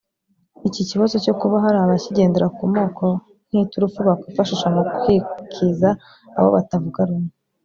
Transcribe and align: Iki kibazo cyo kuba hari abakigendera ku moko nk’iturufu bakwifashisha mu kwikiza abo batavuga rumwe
Iki 0.67 0.81
kibazo 0.89 1.15
cyo 1.23 1.33
kuba 1.39 1.55
hari 1.63 1.77
abakigendera 1.79 2.47
ku 2.57 2.63
moko 2.75 3.05
nk’iturufu 3.47 3.99
bakwifashisha 4.07 4.67
mu 4.75 4.83
kwikiza 4.97 5.89
abo 6.37 6.49
batavuga 6.57 7.01
rumwe 7.09 7.31